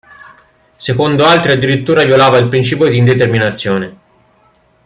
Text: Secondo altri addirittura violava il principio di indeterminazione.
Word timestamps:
Secondo 0.77 1.25
altri 1.25 1.51
addirittura 1.51 2.05
violava 2.05 2.39
il 2.39 2.47
principio 2.47 2.87
di 2.87 2.97
indeterminazione. 2.97 3.97